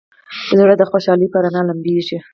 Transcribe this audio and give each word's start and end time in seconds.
زړه 0.59 0.73
د 0.77 0.83
خوشحالۍ 0.89 1.27
په 1.31 1.37
رڼا 1.43 1.61
لمبېږي. 1.69 2.17